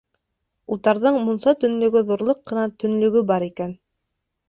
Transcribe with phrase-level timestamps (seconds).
[0.75, 3.81] Утарҙың мунса төнлөгө ҙурлыҡ ҡына төнлөгө бар икән.